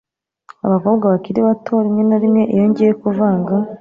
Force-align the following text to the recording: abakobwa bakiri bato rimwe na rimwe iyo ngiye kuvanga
abakobwa 0.65 1.05
bakiri 1.13 1.39
bato 1.47 1.73
rimwe 1.85 2.03
na 2.09 2.17
rimwe 2.23 2.41
iyo 2.53 2.65
ngiye 2.69 2.91
kuvanga 3.01 3.53